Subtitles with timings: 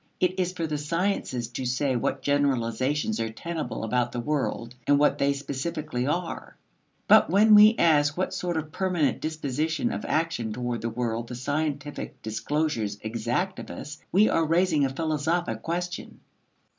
[0.19, 4.97] It is for the sciences to say what generalizations are tenable about the world and
[4.97, 6.57] what they specifically are.
[7.07, 11.35] But when we ask what sort of permanent disposition of action toward the world the
[11.35, 16.19] scientific disclosures exact of us we are raising a philosophic question.